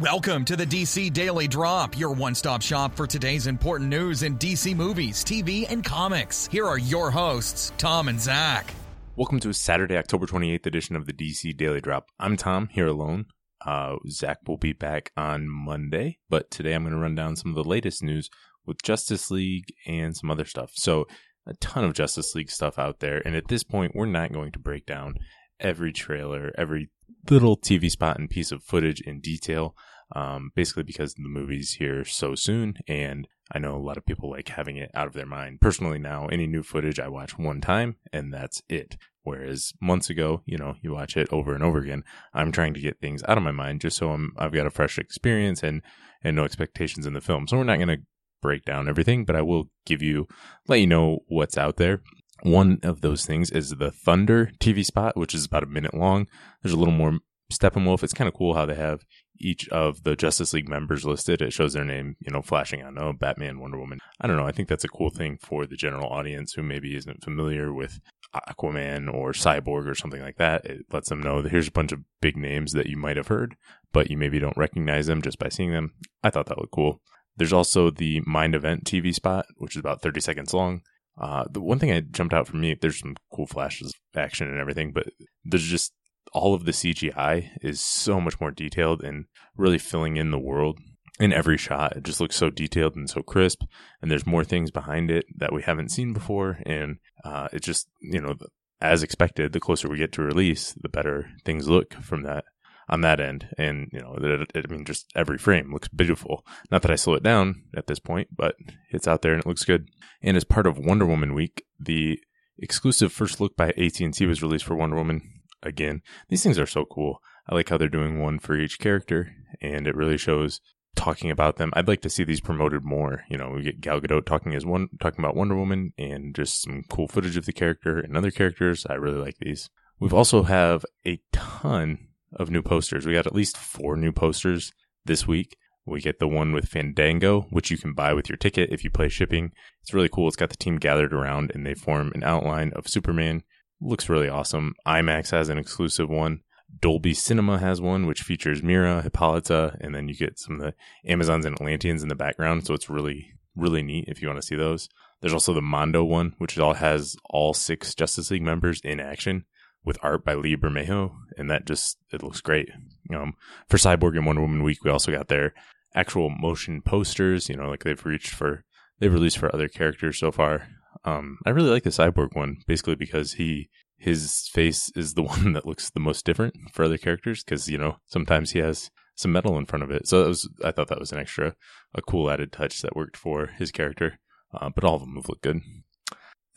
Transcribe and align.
Welcome 0.00 0.46
to 0.46 0.56
the 0.56 0.64
DC 0.64 1.12
Daily 1.12 1.46
Drop, 1.46 1.98
your 1.98 2.12
one 2.12 2.34
stop 2.34 2.62
shop 2.62 2.96
for 2.96 3.06
today's 3.06 3.46
important 3.46 3.90
news 3.90 4.22
in 4.22 4.38
DC 4.38 4.74
movies, 4.74 5.22
TV, 5.22 5.70
and 5.70 5.84
comics. 5.84 6.46
Here 6.46 6.66
are 6.66 6.78
your 6.78 7.10
hosts, 7.10 7.70
Tom 7.76 8.08
and 8.08 8.18
Zach. 8.18 8.72
Welcome 9.16 9.40
to 9.40 9.50
a 9.50 9.54
Saturday, 9.54 9.98
October 9.98 10.24
28th 10.24 10.64
edition 10.64 10.96
of 10.96 11.04
the 11.04 11.12
DC 11.12 11.54
Daily 11.54 11.82
Drop. 11.82 12.06
I'm 12.18 12.38
Tom, 12.38 12.70
here 12.72 12.86
alone. 12.86 13.26
Uh, 13.66 13.96
Zach 14.08 14.38
will 14.46 14.56
be 14.56 14.72
back 14.72 15.12
on 15.18 15.46
Monday, 15.46 16.16
but 16.30 16.50
today 16.50 16.72
I'm 16.72 16.84
going 16.84 16.94
to 16.94 16.98
run 16.98 17.14
down 17.14 17.36
some 17.36 17.50
of 17.50 17.62
the 17.62 17.68
latest 17.68 18.02
news 18.02 18.30
with 18.64 18.80
Justice 18.82 19.30
League 19.30 19.66
and 19.86 20.16
some 20.16 20.30
other 20.30 20.46
stuff. 20.46 20.70
So, 20.76 21.08
a 21.46 21.52
ton 21.56 21.84
of 21.84 21.92
Justice 21.92 22.34
League 22.34 22.50
stuff 22.50 22.78
out 22.78 23.00
there. 23.00 23.20
And 23.26 23.36
at 23.36 23.48
this 23.48 23.64
point, 23.64 23.92
we're 23.94 24.06
not 24.06 24.32
going 24.32 24.52
to 24.52 24.58
break 24.58 24.86
down 24.86 25.16
every 25.60 25.92
trailer, 25.92 26.52
every 26.56 26.88
little 27.28 27.56
TV 27.56 27.90
spot 27.90 28.18
and 28.18 28.30
piece 28.30 28.52
of 28.52 28.62
footage 28.62 29.00
in 29.02 29.20
detail, 29.20 29.74
um, 30.12 30.50
basically 30.54 30.82
because 30.82 31.14
the 31.14 31.28
movie's 31.28 31.74
here 31.74 32.04
so 32.04 32.34
soon. 32.34 32.74
And 32.88 33.28
I 33.52 33.58
know 33.58 33.76
a 33.76 33.78
lot 33.78 33.96
of 33.96 34.06
people 34.06 34.30
like 34.30 34.48
having 34.48 34.76
it 34.76 34.90
out 34.94 35.06
of 35.06 35.12
their 35.12 35.26
mind. 35.26 35.60
Personally, 35.60 35.98
now, 35.98 36.26
any 36.28 36.46
new 36.46 36.62
footage 36.62 37.00
I 37.00 37.08
watch 37.08 37.38
one 37.38 37.60
time 37.60 37.96
and 38.12 38.32
that's 38.32 38.62
it. 38.68 38.96
Whereas 39.22 39.72
months 39.80 40.08
ago, 40.08 40.42
you 40.46 40.56
know, 40.56 40.74
you 40.82 40.92
watch 40.92 41.16
it 41.16 41.28
over 41.30 41.54
and 41.54 41.62
over 41.62 41.78
again. 41.78 42.04
I'm 42.32 42.52
trying 42.52 42.74
to 42.74 42.80
get 42.80 43.00
things 43.00 43.22
out 43.28 43.36
of 43.36 43.44
my 43.44 43.50
mind 43.50 43.80
just 43.80 43.96
so 43.96 44.10
I'm, 44.10 44.32
I've 44.38 44.52
got 44.52 44.66
a 44.66 44.70
fresh 44.70 44.98
experience 44.98 45.62
and, 45.62 45.82
and 46.22 46.36
no 46.36 46.44
expectations 46.44 47.06
in 47.06 47.12
the 47.12 47.20
film. 47.20 47.46
So 47.46 47.56
we're 47.56 47.64
not 47.64 47.76
going 47.76 47.88
to 47.88 48.02
break 48.40 48.64
down 48.64 48.88
everything, 48.88 49.24
but 49.24 49.36
I 49.36 49.42
will 49.42 49.68
give 49.84 50.02
you, 50.02 50.26
let 50.68 50.80
you 50.80 50.86
know 50.86 51.20
what's 51.28 51.58
out 51.58 51.76
there. 51.76 52.02
One 52.42 52.78
of 52.82 53.02
those 53.02 53.26
things 53.26 53.50
is 53.50 53.70
the 53.70 53.90
Thunder 53.90 54.50
TV 54.58 54.84
spot, 54.84 55.16
which 55.16 55.34
is 55.34 55.44
about 55.44 55.62
a 55.62 55.66
minute 55.66 55.92
long. 55.92 56.26
There's 56.62 56.72
a 56.72 56.78
little 56.78 56.94
more 56.94 57.18
Steppenwolf. 57.52 58.02
It's 58.02 58.14
kind 58.14 58.28
of 58.28 58.34
cool 58.34 58.54
how 58.54 58.64
they 58.64 58.76
have 58.76 59.04
each 59.40 59.68
of 59.68 60.04
the 60.04 60.16
Justice 60.16 60.52
League 60.52 60.68
members 60.68 61.04
listed. 61.04 61.42
It 61.42 61.52
shows 61.52 61.72
their 61.72 61.84
name, 61.84 62.16
you 62.20 62.32
know, 62.32 62.42
flashing 62.42 62.82
on, 62.82 62.98
oh, 62.98 63.12
Batman, 63.12 63.58
Wonder 63.58 63.78
Woman. 63.78 63.98
I 64.20 64.26
don't 64.26 64.36
know. 64.36 64.46
I 64.46 64.52
think 64.52 64.68
that's 64.68 64.84
a 64.84 64.88
cool 64.88 65.10
thing 65.10 65.38
for 65.40 65.66
the 65.66 65.76
general 65.76 66.08
audience 66.08 66.52
who 66.52 66.62
maybe 66.62 66.96
isn't 66.96 67.24
familiar 67.24 67.72
with 67.72 68.00
Aquaman 68.34 69.12
or 69.12 69.32
Cyborg 69.32 69.88
or 69.88 69.94
something 69.94 70.22
like 70.22 70.36
that. 70.36 70.64
It 70.64 70.86
lets 70.92 71.08
them 71.08 71.22
know 71.22 71.42
that 71.42 71.50
here's 71.50 71.68
a 71.68 71.72
bunch 71.72 71.92
of 71.92 72.00
big 72.20 72.36
names 72.36 72.72
that 72.72 72.86
you 72.86 72.96
might 72.96 73.16
have 73.16 73.28
heard, 73.28 73.56
but 73.92 74.10
you 74.10 74.16
maybe 74.16 74.38
don't 74.38 74.56
recognize 74.56 75.06
them 75.06 75.22
just 75.22 75.38
by 75.38 75.48
seeing 75.48 75.72
them. 75.72 75.94
I 76.22 76.30
thought 76.30 76.46
that 76.46 76.58
looked 76.58 76.72
cool. 76.72 77.00
There's 77.36 77.52
also 77.52 77.90
the 77.90 78.22
Main 78.26 78.54
Event 78.54 78.84
TV 78.84 79.14
spot, 79.14 79.46
which 79.56 79.74
is 79.74 79.80
about 79.80 80.02
30 80.02 80.20
seconds 80.20 80.52
long. 80.52 80.82
Uh, 81.18 81.44
the 81.50 81.60
one 81.60 81.78
thing 81.78 81.90
that 81.90 82.12
jumped 82.12 82.34
out 82.34 82.46
for 82.46 82.56
me, 82.56 82.74
there's 82.80 82.98
some 82.98 83.16
cool 83.34 83.46
flashes, 83.46 83.92
action, 84.14 84.48
and 84.48 84.58
everything, 84.58 84.92
but 84.92 85.08
there's 85.44 85.66
just 85.66 85.92
all 86.32 86.54
of 86.54 86.64
the 86.64 86.72
CGI 86.72 87.50
is 87.62 87.80
so 87.80 88.20
much 88.20 88.40
more 88.40 88.50
detailed 88.50 89.02
and 89.02 89.26
really 89.56 89.78
filling 89.78 90.16
in 90.16 90.30
the 90.30 90.38
world 90.38 90.78
in 91.18 91.32
every 91.32 91.58
shot. 91.58 91.96
It 91.96 92.04
just 92.04 92.20
looks 92.20 92.36
so 92.36 92.50
detailed 92.50 92.96
and 92.96 93.08
so 93.08 93.22
crisp, 93.22 93.62
and 94.00 94.10
there's 94.10 94.26
more 94.26 94.44
things 94.44 94.70
behind 94.70 95.10
it 95.10 95.26
that 95.36 95.52
we 95.52 95.62
haven't 95.62 95.90
seen 95.90 96.12
before, 96.12 96.60
and 96.64 96.98
uh, 97.24 97.48
it 97.52 97.62
just 97.62 97.88
you 98.00 98.20
know 98.20 98.36
as 98.80 99.02
expected, 99.02 99.52
the 99.52 99.60
closer 99.60 99.88
we 99.88 99.98
get 99.98 100.12
to 100.12 100.22
release, 100.22 100.72
the 100.72 100.88
better 100.88 101.30
things 101.44 101.68
look 101.68 101.94
from 101.94 102.22
that 102.22 102.44
on 102.88 103.02
that 103.02 103.20
end. 103.20 103.48
And, 103.58 103.88
you 103.92 104.00
know, 104.00 104.16
it, 104.20 104.50
it, 104.54 104.66
I 104.68 104.72
mean, 104.72 104.84
just 104.84 105.06
every 105.14 105.38
frame 105.38 105.72
looks 105.72 105.88
beautiful. 105.88 106.44
Not 106.70 106.82
that 106.82 106.90
I 106.90 106.96
slow 106.96 107.14
it 107.14 107.22
down 107.22 107.62
at 107.76 107.86
this 107.86 108.00
point, 108.00 108.28
but 108.34 108.56
it's 108.90 109.06
out 109.06 109.22
there 109.22 109.32
and 109.32 109.40
it 109.40 109.46
looks 109.46 109.64
good. 109.64 109.88
And 110.22 110.36
as 110.36 110.44
part 110.44 110.66
of 110.66 110.78
Wonder 110.78 111.06
Woman 111.06 111.34
week, 111.34 111.64
the 111.78 112.18
exclusive 112.58 113.12
first 113.12 113.40
look 113.40 113.56
by 113.56 113.68
AT&T 113.70 114.26
was 114.26 114.42
released 114.42 114.64
for 114.64 114.74
Wonder 114.74 114.96
Woman 114.96 115.39
again. 115.62 116.02
These 116.28 116.42
things 116.42 116.58
are 116.58 116.66
so 116.66 116.84
cool. 116.84 117.20
I 117.48 117.54
like 117.54 117.68
how 117.68 117.76
they're 117.76 117.88
doing 117.88 118.20
one 118.20 118.38
for 118.38 118.56
each 118.56 118.78
character 118.78 119.34
and 119.60 119.86
it 119.86 119.96
really 119.96 120.18
shows 120.18 120.60
talking 120.96 121.30
about 121.30 121.56
them. 121.56 121.70
I'd 121.74 121.88
like 121.88 122.00
to 122.02 122.10
see 122.10 122.24
these 122.24 122.40
promoted 122.40 122.84
more. 122.84 123.24
You 123.28 123.38
know, 123.38 123.50
we 123.50 123.62
get 123.62 123.80
Gal 123.80 124.00
Gadot 124.00 124.26
talking 124.26 124.54
as 124.54 124.66
one 124.66 124.88
talking 125.00 125.24
about 125.24 125.36
Wonder 125.36 125.56
Woman 125.56 125.92
and 125.98 126.34
just 126.34 126.62
some 126.62 126.82
cool 126.88 127.08
footage 127.08 127.36
of 127.36 127.46
the 127.46 127.52
character 127.52 127.98
and 127.98 128.16
other 128.16 128.30
characters. 128.30 128.86
I 128.88 128.94
really 128.94 129.18
like 129.18 129.36
these. 129.38 129.70
We've 129.98 130.14
also 130.14 130.44
have 130.44 130.84
a 131.06 131.20
ton 131.32 132.08
of 132.32 132.50
new 132.50 132.62
posters. 132.62 133.06
We 133.06 133.12
got 133.12 133.26
at 133.26 133.34
least 133.34 133.56
four 133.56 133.96
new 133.96 134.12
posters 134.12 134.72
this 135.04 135.26
week. 135.26 135.56
We 135.86 136.00
get 136.00 136.20
the 136.20 136.28
one 136.28 136.52
with 136.52 136.68
Fandango, 136.68 137.42
which 137.50 137.70
you 137.70 137.78
can 137.78 137.94
buy 137.94 138.12
with 138.12 138.28
your 138.28 138.36
ticket 138.36 138.70
if 138.70 138.84
you 138.84 138.90
play 138.90 139.08
shipping. 139.08 139.52
It's 139.82 139.94
really 139.94 140.08
cool. 140.08 140.28
It's 140.28 140.36
got 140.36 140.50
the 140.50 140.56
team 140.56 140.76
gathered 140.76 141.12
around 141.12 141.50
and 141.54 141.66
they 141.66 141.74
form 141.74 142.12
an 142.14 142.22
outline 142.22 142.72
of 142.74 142.88
Superman. 142.88 143.42
Looks 143.80 144.08
really 144.08 144.28
awesome. 144.28 144.74
IMAX 144.86 145.30
has 145.30 145.48
an 145.48 145.58
exclusive 145.58 146.08
one. 146.08 146.40
Dolby 146.80 147.14
Cinema 147.14 147.58
has 147.58 147.80
one, 147.80 148.06
which 148.06 148.22
features 148.22 148.62
Mera, 148.62 149.02
Hippolyta, 149.02 149.76
and 149.80 149.94
then 149.94 150.08
you 150.08 150.14
get 150.14 150.38
some 150.38 150.56
of 150.56 150.60
the 150.60 150.74
Amazons 151.10 151.44
and 151.44 151.54
Atlanteans 151.54 152.02
in 152.02 152.08
the 152.08 152.14
background. 152.14 152.66
So 152.66 152.74
it's 152.74 152.88
really, 152.88 153.32
really 153.56 153.82
neat 153.82 154.04
if 154.06 154.22
you 154.22 154.28
want 154.28 154.40
to 154.40 154.46
see 154.46 154.54
those. 154.54 154.88
There's 155.20 155.32
also 155.32 155.52
the 155.52 155.62
Mondo 155.62 156.04
one, 156.04 156.34
which 156.38 156.58
all 156.58 156.74
has 156.74 157.16
all 157.28 157.52
six 157.54 157.94
Justice 157.94 158.30
League 158.30 158.42
members 158.42 158.80
in 158.82 159.00
action 159.00 159.44
with 159.84 159.98
art 160.02 160.24
by 160.24 160.34
Lee 160.34 160.56
Bermejo, 160.56 161.12
and 161.36 161.50
that 161.50 161.66
just 161.66 161.98
it 162.12 162.22
looks 162.22 162.40
great. 162.40 162.68
Um, 163.14 163.34
for 163.68 163.76
Cyborg 163.76 164.16
and 164.16 164.26
Wonder 164.26 164.42
Woman 164.42 164.62
week, 164.62 164.84
we 164.84 164.90
also 164.90 165.12
got 165.12 165.28
their 165.28 165.54
actual 165.94 166.30
motion 166.30 166.82
posters. 166.82 167.48
You 167.48 167.56
know, 167.56 167.68
like 167.68 167.84
they've 167.84 168.04
reached 168.04 168.30
for 168.30 168.64
they've 168.98 169.12
released 169.12 169.38
for 169.38 169.54
other 169.54 169.68
characters 169.68 170.18
so 170.18 170.30
far. 170.30 170.68
Um, 171.04 171.38
I 171.46 171.50
really 171.50 171.70
like 171.70 171.84
the 171.84 171.90
Cyborg 171.90 172.34
one, 172.34 172.58
basically 172.66 172.94
because 172.94 173.34
he 173.34 173.68
his 173.96 174.48
face 174.52 174.90
is 174.96 175.14
the 175.14 175.22
one 175.34 175.52
that 175.52 175.66
looks 175.66 175.90
the 175.90 176.00
most 176.00 176.24
different 176.24 176.54
for 176.72 176.84
other 176.84 176.98
characters 176.98 177.44
because 177.44 177.68
you 177.68 177.78
know 177.78 177.96
sometimes 178.06 178.52
he 178.52 178.58
has 178.58 178.90
some 179.14 179.32
metal 179.32 179.58
in 179.58 179.66
front 179.66 179.82
of 179.82 179.90
it. 179.90 180.08
So 180.08 180.22
that 180.22 180.28
was 180.28 180.48
I 180.64 180.70
thought 180.70 180.88
that 180.88 181.00
was 181.00 181.12
an 181.12 181.18
extra 181.18 181.54
a 181.94 182.02
cool 182.02 182.30
added 182.30 182.52
touch 182.52 182.80
that 182.82 182.96
worked 182.96 183.16
for 183.16 183.46
his 183.58 183.70
character. 183.70 184.18
Uh, 184.52 184.68
but 184.74 184.82
all 184.82 184.96
of 184.96 185.02
them 185.02 185.14
have 185.14 185.28
looked 185.28 185.42
good. 185.42 185.60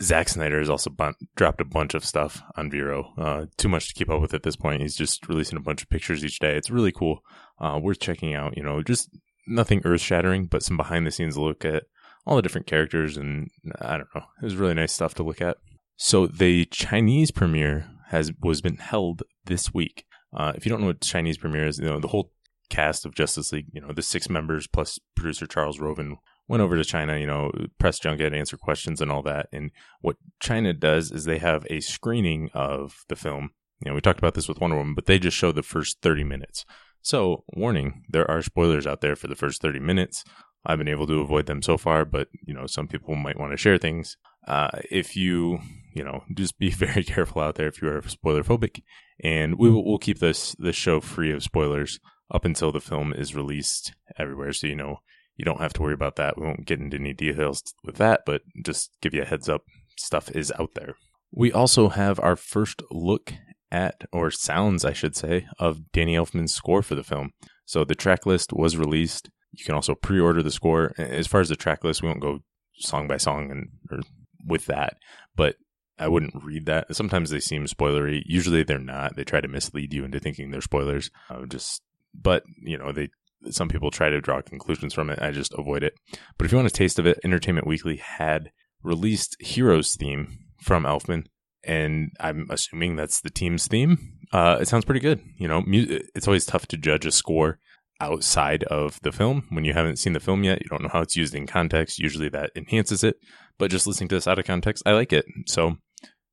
Zack 0.02 0.28
Snyder 0.28 0.58
has 0.60 0.70
also 0.70 0.92
dropped 1.36 1.62
a 1.62 1.66
bunch 1.66 1.94
of 1.94 2.04
stuff 2.04 2.42
on 2.58 2.72
Vero. 2.72 3.14
Uh, 3.18 3.46
too 3.58 3.70
much 3.70 3.88
to 3.88 3.94
keep 3.94 4.10
up 4.10 4.20
with 4.20 4.34
at 4.34 4.44
this 4.44 4.56
point. 4.56 4.82
He's 4.82 4.96
just 4.96 5.28
releasing 5.30 5.58
a 5.58 5.62
bunch 5.62 5.84
of 5.84 5.90
pictures 5.90 6.26
each 6.26 6.40
day. 6.40 6.58
It's 6.58 6.72
really 6.72 6.92
cool. 6.92 7.20
Uh, 7.60 7.80
worth 7.82 8.00
checking 8.00 8.34
out. 8.34 8.58
You 8.58 8.64
know, 8.64 8.82
just 8.82 9.10
nothing 9.48 9.82
earth 9.86 10.02
shattering, 10.02 10.48
but 10.48 10.64
some 10.64 10.78
behind 10.78 11.06
the 11.06 11.12
scenes 11.12 11.38
look 11.38 11.64
at 11.64 11.84
all 12.26 12.36
the 12.36 12.42
different 12.42 12.68
characters. 12.68 13.18
And 13.18 13.50
I 13.82 13.98
don't 13.98 14.10
know. 14.16 14.24
It 14.42 14.46
was 14.46 14.56
really 14.56 14.74
nice 14.74 14.94
stuff 14.94 15.14
to 15.16 15.24
look 15.24 15.42
at. 15.42 15.58
So 15.96 16.28
the 16.28 16.66
Chinese 16.66 17.32
premiere 17.32 17.90
has 18.08 18.32
was 18.42 18.62
been 18.62 18.78
held 18.78 19.24
this 19.46 19.74
week. 19.74 20.06
Uh, 20.36 20.54
if 20.56 20.66
you 20.66 20.70
don't 20.70 20.82
know 20.82 20.88
what 20.88 21.02
Chinese 21.02 21.38
premiere 21.38 21.68
is, 21.68 21.80
you 21.80 21.86
know 21.86 22.00
the 22.00 22.08
whole 22.08 22.32
cast 22.70 23.06
of 23.06 23.14
Justice 23.14 23.52
League, 23.52 23.68
you 23.72 23.82
know 23.82 23.94
the 23.94 24.02
six 24.02 24.30
members 24.30 24.68
plus 24.68 25.00
producer 25.16 25.46
Charles 25.46 25.80
Roven 25.80 26.18
went 26.48 26.62
over 26.62 26.76
to 26.76 26.84
China, 26.84 27.18
you 27.18 27.28
know, 27.28 27.52
press 27.80 28.00
junket, 28.00 28.34
answer 28.34 28.58
questions 28.58 29.02
and 29.02 29.12
all 29.12 29.22
that. 29.24 29.48
And 29.54 29.72
what 30.02 30.18
China 30.42 30.74
does 30.74 31.12
is 31.12 31.26
they 31.26 31.38
have 31.38 31.66
a 31.70 31.80
screening 31.80 32.50
of 32.54 33.06
the 33.08 33.16
film. 33.16 33.52
You 33.82 33.90
know, 33.90 33.96
we 33.96 34.02
talked 34.02 34.20
about 34.20 34.34
this 34.34 34.48
with 34.48 34.60
Wonder 34.60 34.76
Woman, 34.76 34.96
but 34.96 35.06
they 35.06 35.20
just 35.20 35.38
show 35.38 35.52
the 35.52 35.64
first 35.64 36.02
30 36.02 36.24
minutes. 36.24 36.66
So, 37.02 37.44
warning, 37.54 38.04
there 38.10 38.30
are 38.30 38.42
spoilers 38.42 38.88
out 38.88 39.02
there 39.02 39.16
for 39.16 39.28
the 39.28 39.36
first 39.36 39.62
30 39.62 39.80
minutes. 39.80 40.24
I've 40.66 40.78
been 40.78 40.88
able 40.88 41.08
to 41.08 41.20
avoid 41.20 41.46
them 41.46 41.62
so 41.62 41.78
far, 41.78 42.06
but 42.06 42.30
you 42.46 42.54
know, 42.54 42.68
some 42.68 42.88
people 42.88 43.16
might 43.16 43.40
want 43.40 43.52
to 43.52 43.58
share 43.58 43.78
things. 43.78 44.18
Uh, 44.48 44.70
if 44.90 45.16
you, 45.16 45.60
you 45.94 46.04
know, 46.04 46.24
just 46.34 46.58
be 46.58 46.70
very 46.72 47.04
careful 47.04 47.42
out 47.42 47.56
there 47.56 47.68
if 47.68 47.82
you 47.82 47.90
are 47.90 48.02
spoiler 48.08 48.44
phobic, 48.44 48.82
and 49.24 49.58
we 49.58 49.70
will 49.70 49.86
we'll 49.86 49.98
keep 49.98 50.20
this 50.20 50.56
this 50.60 50.76
show 50.76 51.00
free 51.00 51.32
of 51.32 51.44
spoilers 51.44 52.00
up 52.32 52.46
until 52.46 52.72
the 52.72 52.82
film 52.82 53.14
is 53.14 53.36
released 53.36 53.94
everywhere. 54.18 54.54
So 54.54 54.68
you 54.68 54.76
know, 54.76 55.00
you 55.36 55.46
don't 55.46 55.62
have 55.62 55.74
to 55.74 55.82
worry 55.82 55.94
about 55.94 56.16
that. 56.18 56.38
We 56.38 56.46
won't 56.46 56.66
get 56.66 56.80
into 56.80 56.98
any 56.98 57.14
details 57.14 57.64
with 57.84 57.96
that, 57.98 58.22
but 58.26 58.42
just 58.64 58.92
give 59.02 59.14
you 59.14 59.22
a 59.22 59.26
heads 59.26 59.50
up. 59.50 59.64
Stuff 59.98 60.32
is 60.32 60.52
out 60.60 60.72
there. 60.76 60.96
We 61.32 61.52
also 61.52 61.90
have 61.90 62.20
our 62.20 62.36
first 62.36 62.82
look 62.92 63.34
at, 63.72 64.04
or 64.12 64.30
sounds, 64.30 64.86
I 64.86 64.94
should 64.94 65.16
say, 65.16 65.48
of 65.58 65.92
Danny 65.92 66.16
Elfman's 66.16 66.54
score 66.54 66.84
for 66.84 66.96
the 66.96 67.04
film. 67.04 67.32
So 67.66 67.84
the 67.84 67.96
track 67.96 68.26
list 68.26 68.54
was 68.54 68.78
released. 68.78 69.30
You 69.54 69.66
can 69.66 69.76
also 69.76 69.96
pre-order 69.96 70.42
the 70.42 70.52
score. 70.52 70.94
As 70.98 71.28
far 71.28 71.42
as 71.42 71.50
the 71.50 71.56
track 71.56 71.84
list, 71.84 72.02
we 72.02 72.08
won't 72.08 72.22
go 72.22 72.40
song 72.76 73.08
by 73.08 73.18
song 73.18 73.52
and 73.52 74.04
with 74.46 74.66
that, 74.66 74.98
but 75.36 75.56
I 76.00 76.08
wouldn't 76.08 76.44
read 76.44 76.66
that. 76.66 76.94
Sometimes 76.96 77.30
they 77.30 77.40
seem 77.40 77.66
spoilery. 77.66 78.24
Usually 78.26 78.64
they're 78.64 78.80
not. 78.80 79.16
They 79.16 79.24
try 79.24 79.42
to 79.42 79.48
mislead 79.48 79.94
you 79.94 80.04
into 80.04 80.20
thinking 80.20 80.50
they're 80.50 80.62
spoilers. 80.62 81.12
Uh, 81.30 81.46
just, 81.46 81.82
but 82.14 82.44
you 82.62 82.78
know, 82.78 82.92
they 82.92 83.10
some 83.52 83.68
people 83.68 83.92
try 83.92 84.10
to 84.10 84.22
draw 84.22 84.42
conclusions 84.42 84.94
from 84.94 85.10
it. 85.10 85.22
I 85.22 85.32
just 85.32 85.54
avoid 85.54 85.84
it. 85.84 85.94
But 86.38 86.46
if 86.46 86.52
you 86.52 86.58
want 86.58 86.68
a 86.68 86.72
taste 86.72 86.98
of 86.98 87.06
it, 87.06 87.20
Entertainment 87.24 87.68
Weekly 87.68 87.98
had 87.98 88.52
released 88.82 89.36
Heroes 89.40 89.96
theme 89.96 90.40
from 90.62 90.84
Elfman, 90.84 91.26
and 91.64 92.12
I'm 92.20 92.48
assuming 92.50 92.96
that's 92.96 93.22
the 93.22 93.30
team's 93.30 93.68
theme. 93.68 94.20
Uh, 94.32 94.58
it 94.62 94.68
sounds 94.68 94.86
pretty 94.86 95.00
good. 95.00 95.22
You 95.38 95.48
know, 95.48 95.62
mu- 95.62 96.00
it's 96.16 96.28
always 96.28 96.46
tough 96.46 96.68
to 96.68 96.78
judge 96.78 97.06
a 97.06 97.12
score 97.12 97.60
outside 98.04 98.64
of 98.66 99.00
the 99.02 99.12
film 99.12 99.46
when 99.50 99.64
you 99.64 99.74
haven't 99.74 99.98
seen 99.98 100.14
the 100.14 100.20
film 100.20 100.44
yet. 100.44 100.62
You 100.62 100.70
don't 100.70 100.84
know 100.84 100.90
how 100.92 101.02
it's 101.02 101.16
used 101.16 101.34
in 101.34 101.48
context. 101.48 102.00
Usually 102.00 102.30
that 102.30 102.52
enhances 102.56 103.04
it. 103.04 103.16
But 103.58 103.72
just 103.72 103.88
listening 103.88 104.10
to 104.10 104.16
this 104.16 104.28
out 104.28 104.40
of 104.40 104.46
context, 104.46 104.84
I 104.86 104.92
like 104.92 105.14
it. 105.14 105.26
So 105.48 105.78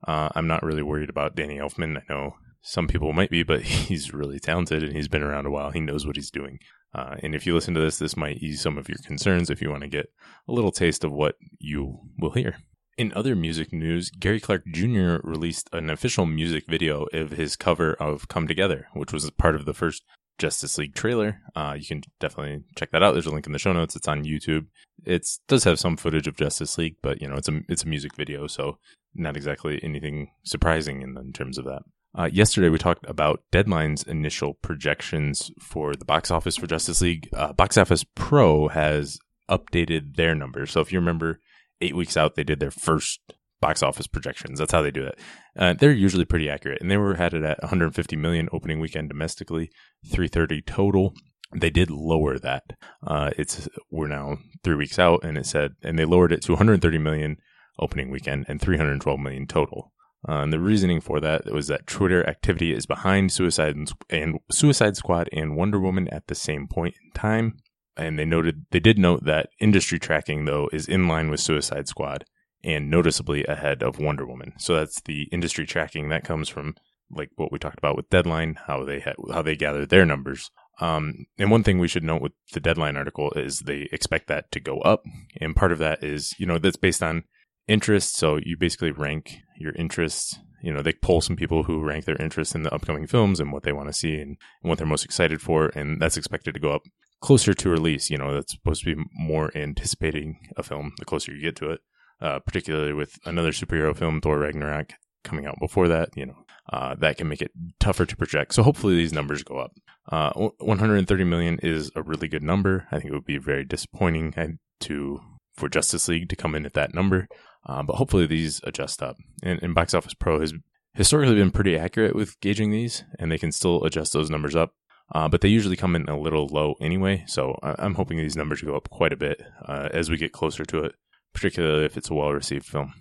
uh, 0.07 0.31
I'm 0.35 0.47
not 0.47 0.63
really 0.63 0.83
worried 0.83 1.11
about 1.11 1.37
Danny 1.37 1.59
Elfman. 1.59 1.99
I 1.99 2.13
know 2.13 2.35
some 2.63 2.89
people 2.89 3.13
might 3.13 3.31
be, 3.31 3.43
but 3.43 3.63
he's 3.89 4.13
really 4.13 4.39
talented 4.39 4.83
and 4.83 4.95
he's 4.95 5.09
been 5.09 5.23
around 5.23 5.47
a 5.47 5.51
while. 5.51 5.71
He 5.71 5.81
knows 5.81 6.07
what 6.07 6.17
he's 6.17 6.31
doing. 6.31 6.59
Uh, 6.93 7.17
and 7.23 7.35
if 7.35 7.47
you 7.47 7.55
listen 7.55 7.75
to 7.75 7.81
this, 7.81 7.99
this 7.99 8.17
might 8.17 8.39
ease 8.39 8.61
some 8.61 8.77
of 8.77 8.89
your 8.89 8.99
concerns 9.07 9.49
if 9.49 9.63
you 9.63 9.71
want 9.71 9.83
to 9.83 9.89
get 9.89 10.07
a 10.49 10.53
little 10.53 10.73
taste 10.73 11.05
of 11.05 11.13
what 11.13 11.37
you 11.59 12.01
will 12.19 12.33
hear. 12.33 12.57
In 12.99 13.13
other 13.15 13.37
music 13.37 13.73
news, 13.73 14.11
Gary 14.11 14.41
Clark 14.41 14.65
Jr. 14.75 15.17
released 15.23 15.71
an 15.73 15.89
official 15.89 16.27
music 16.27 16.65
video 16.69 17.07
of 17.13 17.31
his 17.31 17.57
cover 17.57 17.95
of 17.95 18.29
Come 18.29 18.47
Together, 18.47 18.89
which 18.93 19.13
was 19.13 19.31
part 19.31 19.55
of 19.55 19.65
the 19.65 19.73
first 19.73 20.03
Justice 20.41 20.79
League 20.79 20.95
trailer. 20.95 21.41
Uh, 21.55 21.77
you 21.79 21.87
can 21.87 22.03
definitely 22.19 22.65
check 22.77 22.91
that 22.91 23.03
out. 23.03 23.13
There's 23.13 23.27
a 23.27 23.31
link 23.31 23.47
in 23.47 23.53
the 23.53 23.59
show 23.59 23.73
notes. 23.73 23.95
It's 23.95 24.09
on 24.09 24.25
YouTube. 24.25 24.67
It 25.05 25.29
does 25.47 25.65
have 25.65 25.79
some 25.79 25.97
footage 25.97 26.27
of 26.27 26.37
Justice 26.37 26.77
League, 26.79 26.97
but 27.03 27.21
you 27.21 27.29
know 27.29 27.37
it's 27.37 27.49
a 27.49 27.61
it's 27.69 27.85
a 27.85 27.89
music 27.89 28.17
video, 28.17 28.47
so 28.47 28.79
not 29.15 29.37
exactly 29.37 29.79
anything 29.83 30.31
surprising 30.43 31.03
in, 31.03 31.17
in 31.17 31.33
terms 31.33 31.59
of 31.59 31.67
that. 31.67 31.83
Uh, 32.13 32.29
yesterday, 32.33 32.69
we 32.69 32.79
talked 32.79 33.09
about 33.09 33.45
Deadline's 33.53 34.03
initial 34.03 34.55
projections 34.55 35.53
for 35.61 35.95
the 35.95 36.05
box 36.05 36.31
office 36.31 36.57
for 36.57 36.67
Justice 36.67 37.01
League. 37.01 37.29
Uh, 37.33 37.53
box 37.53 37.77
Office 37.77 38.05
Pro 38.17 38.69
has 38.69 39.19
updated 39.49 40.17
their 40.17 40.35
numbers. 40.35 40.73
So 40.73 40.81
if 40.81 40.93
you 40.93 40.99
remember, 40.99 41.41
eight 41.81 41.95
weeks 41.95 42.17
out, 42.17 42.35
they 42.35 42.45
did 42.45 42.59
their 42.61 42.73
first 42.73 43.21
box 43.61 43.83
office 43.83 44.07
projections. 44.07 44.59
That's 44.59 44.73
how 44.73 44.83
they 44.83 44.91
do 44.91 45.05
it. 45.05 45.19
Uh, 45.57 45.75
they're 45.75 45.93
usually 45.93 46.25
pretty 46.25 46.49
accurate, 46.49 46.81
and 46.81 46.91
they 46.91 46.97
were 46.97 47.15
had 47.15 47.35
it 47.35 47.43
at 47.43 47.63
150 47.63 48.17
million 48.17 48.49
opening 48.53 48.81
weekend 48.81 49.09
domestically, 49.09 49.71
330 50.07 50.63
total. 50.63 51.15
They 51.55 51.71
did 51.71 51.91
lower 51.91 52.39
that. 52.39 52.63
Uh, 53.05 53.31
it's 53.37 53.69
we're 53.91 54.09
now 54.09 54.39
three 54.63 54.77
weeks 54.77 54.99
out, 54.99 55.25
and 55.25 55.37
it 55.37 55.47
said, 55.47 55.73
and 55.83 55.99
they 55.99 56.05
lowered 56.05 56.33
it 56.33 56.43
to 56.43 56.53
130 56.53 56.99
million 56.99 57.37
opening 57.79 58.11
weekend 58.11 58.47
and 58.49 58.61
312 58.61 59.19
million 59.19 59.47
total. 59.47 59.93
Uh, 60.29 60.43
and 60.43 60.53
the 60.53 60.61
reasoning 60.61 61.01
for 61.01 61.19
that 61.19 61.47
was 61.47 61.67
that 61.69 61.87
Twitter 61.87 62.27
activity 62.29 62.75
is 62.75 62.85
behind 62.85 63.33
Suicide 63.33 63.75
and, 63.75 63.91
and 64.11 64.39
Suicide 64.51 64.97
Squad 64.97 65.31
and 65.33 65.57
Wonder 65.57 65.81
Woman 65.81 66.09
at 66.09 66.27
the 66.27 66.35
same 66.35 66.69
point 66.69 66.95
in 67.03 67.11
time. 67.13 67.57
And 67.97 68.19
they 68.19 68.27
noted 68.27 68.67
they 68.71 68.81
did 68.81 68.99
note 68.99 69.25
that 69.25 69.49
industry 69.61 69.99
tracking 69.99 70.45
though 70.45 70.69
is 70.73 70.89
in 70.89 71.09
line 71.09 71.31
with 71.31 71.41
Suicide 71.41 71.89
Squad 71.89 72.25
and 72.63 72.91
noticeably 72.91 73.45
ahead 73.47 73.83
of 73.83 73.99
Wonder 73.99 74.27
Woman. 74.27 74.53
So 74.59 74.75
that's 74.75 75.01
the 75.03 75.25
industry 75.33 75.67
tracking 75.67 76.09
that 76.09 76.25
comes 76.25 76.49
from 76.49 76.75
like 77.11 77.31
what 77.37 77.51
we 77.51 77.59
talked 77.59 77.79
about 77.79 77.97
with 77.97 78.11
Deadline, 78.11 78.57
how 78.67 78.85
they 78.85 79.01
ha- 79.01 79.33
how 79.33 79.43
they 79.43 79.57
gather 79.57 79.87
their 79.87 80.07
numbers. 80.07 80.51
Um, 80.81 81.27
and 81.39 81.51
one 81.51 81.63
thing 81.63 81.79
we 81.79 81.89
should 81.89 82.05
note 82.05 82.23
with 82.23 82.33
the 82.53 82.61
Deadline 82.61 82.97
article 82.97 83.33
is 83.33 83.61
they 83.61 83.89
expect 83.93 84.29
that 84.29 84.51
to 84.53 84.61
go 84.61 84.79
up, 84.81 85.05
and 85.41 85.57
part 85.57 85.73
of 85.73 85.79
that 85.79 86.03
is 86.03 86.35
you 86.39 86.47
know 86.47 86.59
that's 86.59 86.77
based 86.77 87.03
on 87.03 87.25
interest. 87.69 88.17
So 88.17 88.39
you 88.43 88.57
basically 88.57 88.91
rank 88.91 89.39
your 89.57 89.73
interests. 89.75 90.39
You 90.63 90.75
know, 90.75 90.83
they 90.83 90.93
poll 90.93 91.23
some 91.23 91.37
people 91.37 91.63
who 91.63 91.83
rank 91.83 92.05
their 92.05 92.21
interests 92.21 92.55
in 92.55 92.65
the 92.65 92.75
upcoming 92.75 93.07
films 93.07 93.41
and 93.41 93.51
what 93.51 93.63
they 93.63 93.73
want 93.73 93.89
to 93.89 93.95
see 93.95 94.17
and, 94.17 94.37
and 94.63 94.69
what 94.69 94.77
they're 94.77 94.87
most 94.87 95.07
excited 95.07 95.41
for. 95.41 95.71
And 95.75 96.03
that's 96.03 96.19
expected 96.19 96.53
to 96.53 96.61
go 96.61 96.73
up 96.73 96.83
closer 97.21 97.55
to 97.55 97.71
release. 97.71 98.11
You 98.11 98.19
know, 98.19 98.35
that's 98.35 98.53
supposed 98.53 98.85
to 98.85 98.95
be 98.95 99.03
more 99.15 99.51
anticipating 99.55 100.39
a 100.59 100.63
film 100.63 100.93
the 100.99 101.07
closer 101.07 101.33
you 101.33 101.41
get 101.41 101.57
to 101.57 101.71
it, 101.71 101.81
uh, 102.21 102.39
particularly 102.41 102.93
with 102.93 103.19
another 103.25 103.53
superhero 103.53 103.97
film, 103.97 104.21
Thor 104.21 104.39
Ragnarok, 104.39 104.93
coming 105.25 105.47
out 105.47 105.59
before 105.61 105.89
that. 105.89 106.11
You 106.17 106.27
know, 106.27 106.37
uh, 106.73 106.95
that 106.97 107.19
can 107.19 107.29
make 107.29 107.43
it 107.43 107.53
tougher 107.79 108.07
to 108.07 108.17
project. 108.17 108.55
So 108.55 108.63
hopefully 108.63 108.97
these 108.97 109.13
numbers 109.13 109.43
go 109.43 109.59
up. 109.59 109.73
Uh, 110.11 110.51
130 110.59 111.25
million 111.25 111.59
is 111.63 111.91
a 111.95 112.03
really 112.03 112.29
good 112.29 112.43
number. 112.43 112.87
I 112.91 112.99
think 112.99 113.11
it 113.11 113.15
would 113.15 113.25
be 113.25 113.39
very 113.39 113.65
disappointing 113.65 114.35
uh, 114.37 114.49
to 114.81 115.21
for 115.55 115.69
Justice 115.69 116.09
League 116.09 116.29
to 116.31 116.37
come 116.37 116.55
in 116.55 116.65
at 116.65 116.75
that 116.75 116.95
number. 116.95 117.29
Uh, 117.67 117.83
but 117.83 117.97
hopefully 117.97 118.27
these 118.27 118.61
adjust 118.65 119.03
up. 119.03 119.17
And, 119.43 119.63
and 119.63 119.75
Box 119.75 119.95
Office 119.95 120.15
Pro 120.15 120.41
has 120.41 120.55
historically 120.95 121.37
been 121.37 121.51
pretty 121.51 121.77
accurate 121.77 122.15
with 122.15 122.41
gauging 122.41 122.71
these, 122.71 123.05
and 123.19 123.31
they 123.31 123.39
can 123.39 123.53
still 123.53 123.85
adjust 123.85 124.13
those 124.13 124.31
numbers 124.31 124.57
up. 124.57 124.73
Uh, 125.13 125.29
but 125.29 125.41
they 125.41 125.49
usually 125.49 125.77
come 125.77 125.97
in 125.97 126.09
a 126.09 126.19
little 126.19 126.47
low 126.47 126.77
anyway, 126.81 127.25
so 127.27 127.59
I'm 127.63 127.95
hoping 127.95 128.17
these 128.17 128.37
numbers 128.37 128.63
go 128.63 128.77
up 128.77 128.89
quite 128.91 129.13
a 129.13 129.17
bit 129.17 129.43
uh, 129.67 129.89
as 129.93 130.09
we 130.09 130.17
get 130.17 130.31
closer 130.31 130.65
to 130.65 130.85
it, 130.85 130.95
particularly 131.33 131.85
if 131.85 131.97
it's 131.97 132.11
a 132.11 132.15
well 132.15 132.33
received 132.33 132.67
film. 132.67 132.95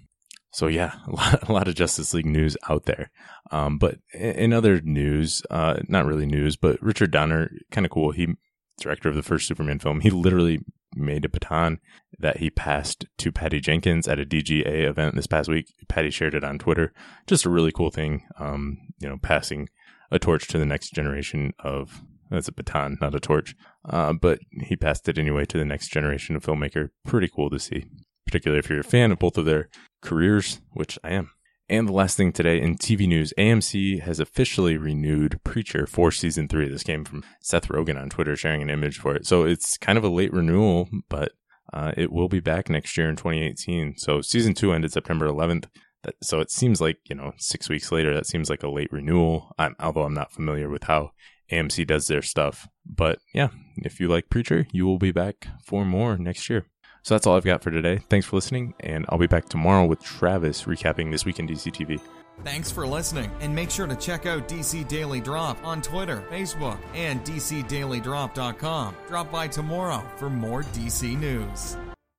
So 0.51 0.67
yeah, 0.67 0.93
a 1.07 1.11
lot, 1.11 1.49
a 1.49 1.51
lot, 1.51 1.67
of 1.67 1.75
Justice 1.75 2.13
League 2.13 2.25
news 2.25 2.57
out 2.69 2.85
there. 2.85 3.11
Um, 3.51 3.77
but 3.77 3.97
in 4.13 4.53
other 4.53 4.81
news, 4.81 5.41
uh, 5.49 5.79
not 5.87 6.05
really 6.05 6.25
news, 6.25 6.55
but 6.55 6.81
Richard 6.81 7.11
Donner, 7.11 7.51
kind 7.71 7.85
of 7.85 7.91
cool. 7.91 8.11
He 8.11 8.35
director 8.79 9.09
of 9.09 9.15
the 9.15 9.23
first 9.23 9.47
Superman 9.47 9.79
film. 9.79 10.01
He 10.01 10.09
literally 10.09 10.59
made 10.95 11.25
a 11.25 11.29
baton 11.29 11.79
that 12.17 12.37
he 12.37 12.49
passed 12.49 13.05
to 13.17 13.31
Patty 13.31 13.59
Jenkins 13.59 14.07
at 14.07 14.19
a 14.19 14.25
DGA 14.25 14.87
event 14.87 15.15
this 15.15 15.27
past 15.27 15.49
week. 15.49 15.67
Patty 15.87 16.09
shared 16.09 16.33
it 16.33 16.43
on 16.43 16.57
Twitter. 16.57 16.93
Just 17.27 17.45
a 17.45 17.49
really 17.49 17.71
cool 17.71 17.91
thing, 17.91 18.23
um, 18.39 18.77
you 18.99 19.07
know, 19.07 19.17
passing 19.21 19.69
a 20.11 20.17
torch 20.17 20.47
to 20.47 20.57
the 20.57 20.65
next 20.65 20.93
generation 20.93 21.53
of. 21.59 22.01
That's 22.31 22.47
a 22.47 22.51
baton, 22.51 22.99
not 23.01 23.15
a 23.15 23.19
torch. 23.19 23.55
Uh, 23.83 24.13
but 24.13 24.37
he 24.61 24.75
passed 24.75 25.09
it 25.09 25.17
anyway 25.17 25.45
to 25.45 25.57
the 25.57 25.65
next 25.65 25.87
generation 25.87 26.35
of 26.35 26.45
filmmaker. 26.45 26.89
Pretty 27.03 27.27
cool 27.27 27.49
to 27.49 27.57
see, 27.57 27.85
particularly 28.29 28.59
if 28.59 28.69
you're 28.69 28.81
a 28.81 28.83
fan 28.83 29.11
of 29.11 29.17
both 29.17 29.39
of 29.39 29.45
their 29.45 29.69
careers, 30.03 30.61
which 30.73 30.99
I 31.03 31.09
am. 31.09 31.31
And 31.67 31.87
the 31.87 31.93
last 31.93 32.15
thing 32.15 32.31
today 32.31 32.61
in 32.61 32.77
TV 32.77 33.07
news, 33.07 33.33
AMC 33.37 34.01
has 34.01 34.19
officially 34.19 34.77
renewed 34.77 35.39
Preacher 35.43 35.87
for 35.87 36.11
season 36.11 36.47
three. 36.47 36.67
This 36.69 36.83
came 36.83 37.05
from 37.05 37.23
Seth 37.41 37.67
Rogen 37.69 37.99
on 37.99 38.09
Twitter 38.09 38.35
sharing 38.35 38.61
an 38.61 38.69
image 38.69 38.99
for 38.99 39.15
it. 39.15 39.25
So 39.25 39.43
it's 39.43 39.77
kind 39.77 39.97
of 39.97 40.03
a 40.03 40.09
late 40.09 40.31
renewal, 40.31 40.89
but 41.09 41.31
uh, 41.73 41.91
it 41.97 42.11
will 42.11 42.29
be 42.29 42.39
back 42.39 42.69
next 42.69 42.97
year 42.97 43.09
in 43.09 43.15
2018. 43.15 43.97
So 43.97 44.21
season 44.21 44.53
two 44.53 44.73
ended 44.73 44.91
September 44.91 45.27
11th. 45.27 45.65
That, 46.03 46.15
so 46.21 46.39
it 46.39 46.51
seems 46.51 46.79
like, 46.79 46.97
you 47.09 47.15
know, 47.15 47.33
six 47.37 47.67
weeks 47.67 47.91
later, 47.91 48.13
that 48.13 48.27
seems 48.27 48.49
like 48.49 48.63
a 48.63 48.69
late 48.69 48.91
renewal, 48.91 49.53
I'm, 49.57 49.75
although 49.79 50.03
I'm 50.03 50.13
not 50.13 50.31
familiar 50.31 50.69
with 50.69 50.83
how 50.83 51.11
AMC 51.51 51.87
does 51.87 52.07
their 52.07 52.21
stuff. 52.21 52.67
But 52.85 53.19
yeah, 53.33 53.49
if 53.77 53.99
you 53.99 54.07
like 54.07 54.29
Preacher, 54.29 54.67
you 54.71 54.85
will 54.85 54.99
be 54.99 55.11
back 55.11 55.47
for 55.65 55.83
more 55.83 56.17
next 56.17 56.49
year. 56.49 56.65
So 57.03 57.13
that's 57.15 57.25
all 57.25 57.35
I've 57.35 57.43
got 57.43 57.63
for 57.63 57.71
today. 57.71 57.97
Thanks 58.09 58.25
for 58.25 58.35
listening, 58.35 58.73
and 58.79 59.05
I'll 59.09 59.17
be 59.17 59.27
back 59.27 59.49
tomorrow 59.49 59.85
with 59.85 60.03
Travis 60.03 60.63
recapping 60.63 61.11
this 61.11 61.25
week 61.25 61.39
in 61.39 61.47
DC 61.47 61.71
TV. 61.71 61.99
Thanks 62.43 62.71
for 62.71 62.87
listening, 62.87 63.29
and 63.41 63.53
make 63.53 63.69
sure 63.69 63.87
to 63.87 63.95
check 63.95 64.25
out 64.25 64.47
DC 64.47 64.87
Daily 64.87 65.19
Drop 65.19 65.57
on 65.65 65.81
Twitter, 65.81 66.23
Facebook, 66.29 66.77
and 66.93 67.23
DCDailyDrop.com. 67.25 68.95
Drop 69.07 69.31
by 69.31 69.47
tomorrow 69.47 70.03
for 70.17 70.29
more 70.29 70.63
DC 70.63 71.19
news. 71.19 71.77